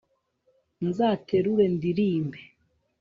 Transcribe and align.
nzaterura 0.87 1.65
ndirimbe 1.75 2.39